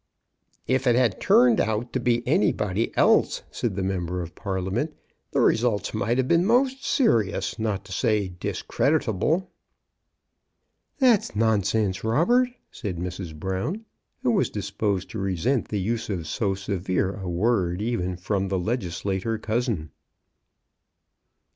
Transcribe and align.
"If 0.77 0.87
it 0.87 0.95
had 0.95 1.21
turned 1.21 1.61
out 1.61 1.93
to 1.93 1.99
be 1.99 2.27
anybody 2.27 2.91
else," 2.97 3.43
said 3.51 3.75
the 3.75 3.83
member 3.83 4.23
of 4.23 4.33
Parliament, 4.33 4.95
"the 5.29 5.41
results 5.41 5.93
might 5.93 6.17
have 6.17 6.27
been 6.27 6.43
most 6.43 6.83
serious— 6.83 7.59
not 7.59 7.85
to 7.85 7.91
say 7.91 8.27
dis 8.27 8.63
creditable." 8.63 9.51
"That's 10.97 11.35
nonsense, 11.35 12.03
Robert," 12.03 12.49
said 12.71 12.97
Mrs. 12.97 13.37
Brown, 13.39 13.85
who 14.23 14.31
was 14.31 14.49
disposed 14.49 15.07
to 15.11 15.19
resent 15.19 15.67
the 15.67 15.79
use 15.79 16.09
of 16.09 16.25
so 16.25 16.55
severe 16.55 17.13
a 17.17 17.29
word, 17.29 17.79
even 17.79 18.17
from 18.17 18.47
the 18.47 18.57
legislator 18.57 19.37
cousin. 19.37 19.91